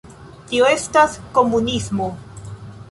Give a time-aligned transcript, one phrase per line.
[0.53, 2.13] Tio estas komunismo